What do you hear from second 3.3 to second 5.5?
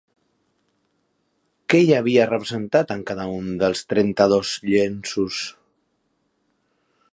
un dels trenta-dos llenços?